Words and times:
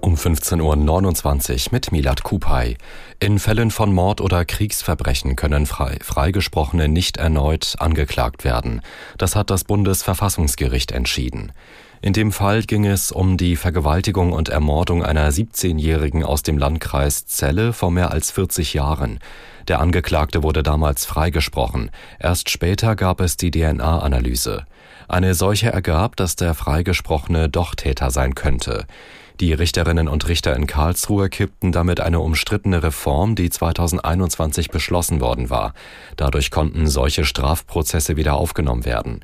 Um 0.00 0.14
15.29 0.14 1.66
Uhr 1.66 1.72
mit 1.72 1.92
Milat 1.92 2.22
Kupay. 2.22 2.76
In 3.18 3.38
Fällen 3.38 3.70
von 3.70 3.92
Mord 3.92 4.20
oder 4.20 4.44
Kriegsverbrechen 4.44 5.34
können 5.34 5.66
frei, 5.66 5.98
Freigesprochene 6.02 6.88
nicht 6.88 7.16
erneut 7.16 7.74
angeklagt 7.78 8.44
werden. 8.44 8.80
Das 9.18 9.34
hat 9.34 9.50
das 9.50 9.64
Bundesverfassungsgericht 9.64 10.92
entschieden. 10.92 11.52
In 12.00 12.12
dem 12.12 12.30
Fall 12.30 12.62
ging 12.62 12.86
es 12.86 13.10
um 13.10 13.36
die 13.36 13.56
Vergewaltigung 13.56 14.32
und 14.32 14.48
Ermordung 14.48 15.02
einer 15.02 15.32
17-Jährigen 15.32 16.22
aus 16.22 16.44
dem 16.44 16.56
Landkreis 16.56 17.26
Celle 17.26 17.72
vor 17.72 17.90
mehr 17.90 18.12
als 18.12 18.30
40 18.30 18.74
Jahren. 18.74 19.18
Der 19.66 19.80
Angeklagte 19.80 20.44
wurde 20.44 20.62
damals 20.62 21.06
freigesprochen. 21.06 21.90
Erst 22.20 22.50
später 22.50 22.94
gab 22.94 23.20
es 23.20 23.36
die 23.36 23.50
DNA-Analyse. 23.50 24.64
Eine 25.08 25.34
solche 25.34 25.72
ergab, 25.72 26.14
dass 26.16 26.36
der 26.36 26.54
Freigesprochene 26.54 27.48
doch 27.48 27.74
Täter 27.74 28.10
sein 28.10 28.34
könnte. 28.34 28.86
Die 29.40 29.52
Richterinnen 29.52 30.08
und 30.08 30.26
Richter 30.26 30.56
in 30.56 30.66
Karlsruhe 30.66 31.28
kippten 31.28 31.70
damit 31.70 32.00
eine 32.00 32.18
umstrittene 32.18 32.82
Reform, 32.82 33.36
die 33.36 33.50
2021 33.50 34.70
beschlossen 34.70 35.20
worden 35.20 35.48
war. 35.48 35.74
Dadurch 36.16 36.50
konnten 36.50 36.88
solche 36.88 37.24
Strafprozesse 37.24 38.16
wieder 38.16 38.34
aufgenommen 38.34 38.84
werden. 38.84 39.20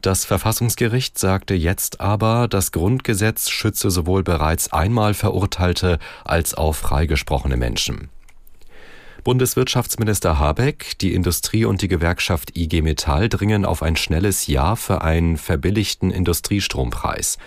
Das 0.00 0.24
Verfassungsgericht 0.24 1.16
sagte 1.16 1.54
jetzt 1.54 2.00
aber, 2.00 2.48
das 2.48 2.72
Grundgesetz 2.72 3.50
schütze 3.50 3.88
sowohl 3.92 4.24
bereits 4.24 4.72
einmal 4.72 5.14
Verurteilte 5.14 6.00
als 6.24 6.54
auch 6.54 6.74
freigesprochene 6.74 7.56
Menschen. 7.56 8.08
Bundeswirtschaftsminister 9.22 10.40
Habeck, 10.40 10.98
die 10.98 11.14
Industrie 11.14 11.64
und 11.64 11.82
die 11.82 11.86
Gewerkschaft 11.86 12.56
IG 12.56 12.82
Metall 12.82 13.28
dringen 13.28 13.64
auf 13.64 13.84
ein 13.84 13.94
schnelles 13.94 14.48
Ja 14.48 14.74
für 14.74 15.02
einen 15.02 15.36
verbilligten 15.36 16.10
Industriestrompreis. 16.10 17.38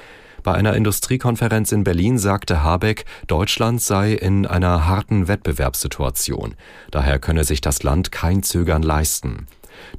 Bei 0.45 0.53
einer 0.53 0.75
Industriekonferenz 0.75 1.71
in 1.71 1.83
Berlin 1.83 2.19
sagte 2.19 2.61
Habeck, 2.61 3.05
Deutschland 3.25 3.81
sei 3.81 4.13
in 4.13 4.45
einer 4.45 4.85
harten 4.85 5.27
Wettbewerbssituation. 5.27 6.53
Daher 6.91 7.17
könne 7.17 7.43
sich 7.43 7.61
das 7.61 7.81
Land 7.81 8.11
kein 8.11 8.43
Zögern 8.43 8.83
leisten. 8.83 9.47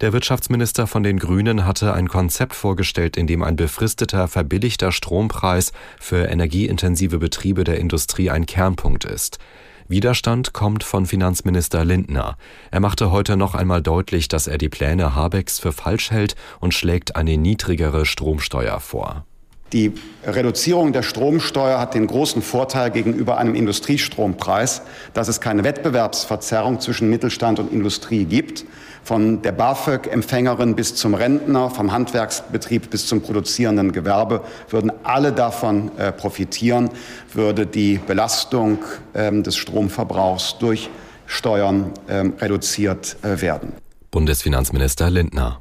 Der 0.01 0.13
Wirtschaftsminister 0.13 0.87
von 0.87 1.03
den 1.03 1.19
Grünen 1.19 1.67
hatte 1.67 1.95
ein 1.95 2.07
Konzept 2.07 2.55
vorgestellt, 2.55 3.17
in 3.17 3.27
dem 3.27 3.43
ein 3.43 3.57
befristeter, 3.57 4.29
verbilligter 4.29 4.93
Strompreis 4.93 5.73
für 5.99 6.27
energieintensive 6.27 7.19
Betriebe 7.19 7.65
der 7.65 7.81
Industrie 7.81 8.31
ein 8.31 8.47
Kernpunkt 8.47 9.05
ist. 9.05 9.41
Widerstand 9.89 10.53
kommt 10.53 10.85
von 10.85 11.07
Finanzminister 11.07 11.85
Lindner. 11.85 12.37
Er 12.71 12.79
machte 12.79 13.11
heute 13.11 13.37
noch 13.37 13.57
einmal 13.57 13.83
deutlich, 13.83 14.29
dass 14.29 14.47
er 14.47 14.59
die 14.59 14.69
Pläne 14.69 15.17
Habecks 15.17 15.59
für 15.59 15.73
falsch 15.73 16.13
hält 16.13 16.37
und 16.61 16.73
schlägt 16.73 17.17
eine 17.17 17.37
niedrigere 17.37 18.07
Stromsteuer 18.07 18.79
vor. 18.79 19.27
Die 19.73 19.93
Reduzierung 20.25 20.93
der 20.93 21.03
Stromsteuer 21.03 21.81
hat 21.81 21.95
den 21.95 22.07
großen 22.07 22.41
Vorteil 22.41 22.91
gegenüber 22.93 23.37
einem 23.39 23.57
Industriestrompreis, 23.57 24.83
dass 25.13 25.27
es 25.27 25.41
keine 25.41 25.65
Wettbewerbsverzerrung 25.65 26.81
zwischen 26.81 27.11
Mittelstand 27.11 27.59
und 27.59 27.73
Industrie 27.73 28.25
gibt. 28.25 28.65
Von 29.03 29.43
der 29.43 29.53
BAföG-Empfängerin 29.53 30.77
bis 30.77 30.95
zum 30.95 31.15
Rentner, 31.15 31.71
vom 31.71 31.93
Handwerksbetrieb 31.93 32.91
bis 32.91 33.07
zum 33.07 33.23
produzierenden 33.23 33.93
Gewerbe 33.93 34.43
würden 34.69 34.93
alle 35.03 35.33
davon 35.33 35.91
äh, 35.97 36.13
profitieren, 36.13 36.91
würde 37.33 37.67
die 37.67 37.99
Belastung 38.05 38.79
ähm, 39.15 39.43
des 39.43 39.57
Stromverbrauchs 39.57 40.59
durch 40.59 40.91
Steuern 41.27 41.93
ähm, 42.09 42.35
reduziert 42.41 43.17
äh, 43.23 43.41
werden. 43.41 43.73
Bundesfinanzminister 44.13 45.11
Lindner. 45.11 45.61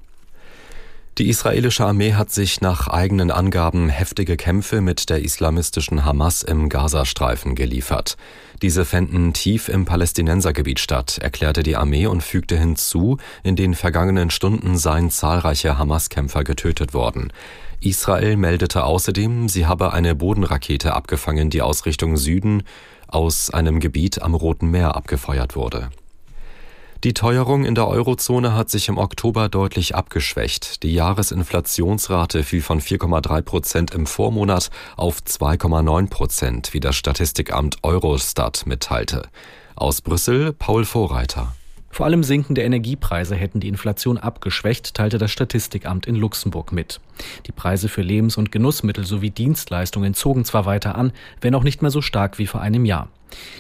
Die 1.18 1.30
israelische 1.30 1.86
Armee 1.86 2.12
hat 2.12 2.30
sich 2.32 2.60
nach 2.60 2.90
eigenen 2.90 3.32
Angaben 3.32 3.88
heftige 3.88 4.36
Kämpfe 4.36 4.82
mit 4.82 5.10
der 5.10 5.24
islamistischen 5.24 6.04
Hamas 6.04 6.44
im 6.44 6.68
Gazastreifen 6.68 7.56
geliefert. 7.56 8.18
Diese 8.62 8.84
fänden 8.84 9.32
tief 9.32 9.70
im 9.70 9.86
Palästinensergebiet 9.86 10.78
statt, 10.80 11.18
erklärte 11.22 11.64
die 11.64 11.78
Armee 11.78 12.08
und 12.08 12.22
fügte 12.22 12.58
hinzu, 12.58 13.18
in 13.44 13.56
den 13.56 13.76
vergangenen 13.76 14.30
Stunden 14.30 14.78
seien 14.78 15.10
zahlreiche 15.10 15.78
Hamas-Kämpfer 15.78 16.44
getötet 16.44 16.94
worden. 16.94 17.32
Israel 17.80 18.36
meldete 18.36 18.84
außerdem, 18.84 19.48
sie 19.48 19.66
habe 19.66 19.94
eine 19.94 20.16
Bodenrakete 20.16 20.94
abgefangen, 20.94 21.50
die 21.50 21.62
aus 21.62 21.86
Richtung 21.86 22.18
Süden 22.18 22.64
aus 23.08 23.50
einem 23.52 23.80
Gebiet 23.80 24.22
am 24.22 24.34
Roten 24.34 24.70
Meer 24.70 24.98
abgefeuert 24.98 25.56
wurde. 25.56 25.92
Die 27.04 27.14
Teuerung 27.14 27.66
in 27.66 27.76
der 27.76 27.88
Eurozone 27.88 28.56
hat 28.56 28.70
sich 28.70 28.88
im 28.88 28.98
Oktober 28.98 29.50
deutlich 29.50 29.94
abgeschwächt. 29.96 30.82
Die 30.84 30.94
Jahresinflationsrate 30.94 32.44
fiel 32.44 32.62
von 32.62 32.82
4,3 32.82 33.42
Prozent 33.42 33.94
im 33.94 34.08
Vormonat 34.08 34.72
auf 34.98 35.20
2,9 35.20 36.10
Prozent, 36.10 36.74
wie 36.74 36.80
das 36.80 36.96
Statistikamt 36.96 37.78
Eurostat 37.84 38.66
mitteilte. 38.66 39.30
Aus 39.76 40.02
Brüssel 40.02 40.54
Paul 40.54 40.86
Vorreiter. 40.86 41.56
Vor 41.96 42.06
allem 42.06 42.24
sinkende 42.24 42.62
Energiepreise 42.62 43.38
hätten 43.38 43.62
die 43.62 43.70
Inflation 43.70 44.18
abgeschwächt, 44.18 44.96
teilte 44.96 45.18
das 45.18 45.32
Statistikamt 45.32 46.08
in 46.08 46.18
Luxemburg 46.18 46.74
mit. 46.74 47.00
Die 47.46 47.54
Preise 47.54 47.88
für 47.88 48.02
Lebens- 48.02 48.36
und 48.36 48.52
Genussmittel 48.52 49.06
sowie 49.06 49.30
Dienstleistungen 49.30 50.14
zogen 50.14 50.44
zwar 50.44 50.66
weiter 50.66 50.96
an, 50.96 51.14
wenn 51.40 51.56
auch 51.56 51.64
nicht 51.64 51.82
mehr 51.82 51.92
so 51.92 52.02
stark 52.02 52.38
wie 52.38 52.48
vor 52.48 52.60
einem 52.60 52.84
Jahr. 52.84 53.08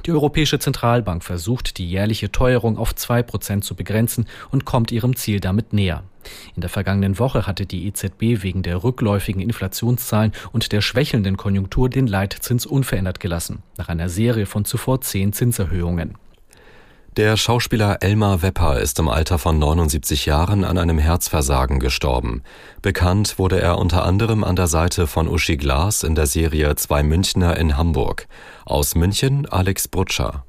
Die 0.06 0.12
Europäische 0.12 0.60
Zentralbank 0.60 1.24
versucht, 1.24 1.78
die 1.78 1.90
jährliche 1.90 2.30
Teuerung 2.30 2.78
auf 2.78 2.94
zwei 2.94 3.24
Prozent 3.24 3.64
zu 3.64 3.74
begrenzen 3.74 4.26
und 4.52 4.66
kommt 4.66 4.92
ihrem 4.92 5.16
Ziel 5.16 5.40
damit 5.40 5.72
näher. 5.72 6.04
In 6.58 6.62
der 6.62 6.70
vergangenen 6.70 7.18
Woche 7.20 7.48
hatte 7.48 7.66
die 7.66 7.88
EZB 7.88 8.44
wegen 8.44 8.64
der 8.64 8.84
rückläufigen 8.84 9.42
Inflationszahlen 9.42 10.34
und 10.52 10.74
der 10.74 10.82
schwächelnden 10.82 11.38
Konjunktur 11.38 11.88
den 11.88 12.06
Leitzins 12.06 12.66
unverändert 12.66 13.22
gelassen, 13.22 13.64
nach 13.78 13.88
einer 13.88 14.10
Serie 14.10 14.46
von 14.46 14.66
zuvor 14.66 15.00
zehn 15.00 15.32
Zinserhöhungen. 15.32 16.18
Der 17.18 17.38
Schauspieler 17.38 18.00
Elmar 18.02 18.42
Wepper 18.42 18.82
ist 18.82 19.00
im 19.00 19.08
Alter 19.08 19.40
von 19.40 19.58
79 19.58 20.26
Jahren 20.26 20.66
an 20.66 20.78
einem 20.78 21.00
Herzversagen 21.00 21.80
gestorben. 21.80 22.44
Bekannt 22.82 23.40
wurde 23.40 23.62
er 23.62 23.78
unter 23.78 24.04
anderem 24.04 24.44
an 24.44 24.58
der 24.58 24.68
Seite 24.68 25.08
von 25.08 25.30
Uschi 25.30 25.56
Glas 25.56 26.04
in 26.04 26.16
der 26.16 26.26
Serie 26.26 26.76
Zwei 26.76 27.04
Münchner 27.04 27.56
in 27.56 27.78
Hamburg. 27.78 28.28
Aus 28.66 28.96
München 28.96 29.46
Alex 29.46 29.88
Brutscher. 29.88 30.44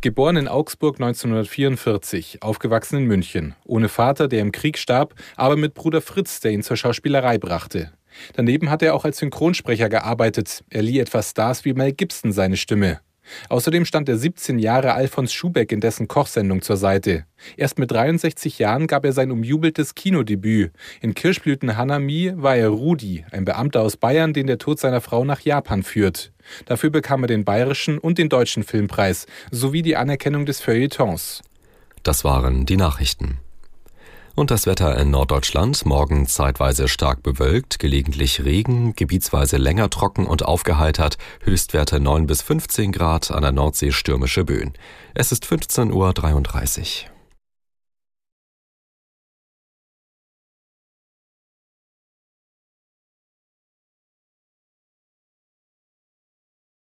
Geboren 0.00 0.36
in 0.36 0.48
Augsburg 0.48 0.96
1944, 0.96 2.42
aufgewachsen 2.42 2.98
in 2.98 3.04
München, 3.04 3.54
ohne 3.64 3.88
Vater, 3.88 4.26
der 4.26 4.40
im 4.40 4.50
Krieg 4.50 4.78
starb, 4.78 5.14
aber 5.36 5.54
mit 5.54 5.74
Bruder 5.74 6.00
Fritz, 6.00 6.40
der 6.40 6.50
ihn 6.50 6.64
zur 6.64 6.76
Schauspielerei 6.76 7.38
brachte. 7.38 7.92
Daneben 8.34 8.68
hat 8.68 8.82
er 8.82 8.96
auch 8.96 9.04
als 9.04 9.18
Synchronsprecher 9.18 9.88
gearbeitet. 9.88 10.64
Er 10.70 10.82
lieh 10.82 10.98
etwa 10.98 11.22
Stars 11.22 11.64
wie 11.64 11.72
Mel 11.72 11.92
Gibson 11.92 12.32
seine 12.32 12.56
Stimme. 12.56 12.98
Außerdem 13.48 13.84
stand 13.84 14.08
der 14.08 14.16
17 14.16 14.58
Jahre 14.58 14.94
Alfons 14.94 15.32
Schubeck 15.32 15.72
in 15.72 15.80
dessen 15.80 16.08
Kochsendung 16.08 16.62
zur 16.62 16.76
Seite. 16.76 17.24
Erst 17.56 17.78
mit 17.78 17.90
63 17.90 18.58
Jahren 18.58 18.86
gab 18.86 19.04
er 19.04 19.12
sein 19.12 19.30
umjubeltes 19.30 19.94
Kinodebüt. 19.94 20.72
In 21.00 21.14
Kirschblüten 21.14 21.76
Hanami 21.76 22.32
war 22.34 22.56
er 22.56 22.68
Rudi, 22.68 23.24
ein 23.30 23.44
Beamter 23.44 23.82
aus 23.82 23.96
Bayern, 23.96 24.32
den 24.32 24.46
der 24.46 24.58
Tod 24.58 24.78
seiner 24.78 25.00
Frau 25.00 25.24
nach 25.24 25.40
Japan 25.40 25.82
führt. 25.82 26.32
Dafür 26.66 26.90
bekam 26.90 27.24
er 27.24 27.28
den 27.28 27.44
bayerischen 27.44 27.98
und 27.98 28.18
den 28.18 28.28
deutschen 28.28 28.62
Filmpreis 28.62 29.26
sowie 29.50 29.82
die 29.82 29.96
Anerkennung 29.96 30.46
des 30.46 30.60
Feuilletons. 30.60 31.42
Das 32.02 32.24
waren 32.24 32.66
die 32.66 32.76
Nachrichten. 32.76 33.38
Und 34.34 34.50
das 34.50 34.66
Wetter 34.66 34.96
in 34.96 35.10
Norddeutschland 35.10 35.84
morgen 35.84 36.26
zeitweise 36.26 36.88
stark 36.88 37.22
bewölkt, 37.22 37.78
gelegentlich 37.78 38.44
Regen, 38.44 38.94
gebietsweise 38.94 39.56
länger 39.56 39.90
trocken 39.90 40.26
und 40.26 40.44
aufgeheitert, 40.44 41.18
Höchstwerte 41.42 42.00
9 42.00 42.26
bis 42.26 42.42
15 42.42 42.92
Grad, 42.92 43.30
an 43.30 43.42
der 43.42 43.52
Nordsee 43.52 43.92
stürmische 43.92 44.44
Böen. 44.44 44.72
Es 45.14 45.32
ist 45.32 45.44
15.33 45.44 47.04
Uhr. 47.04 47.19